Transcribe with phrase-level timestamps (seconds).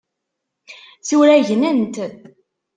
[1.07, 1.95] Tura gnent.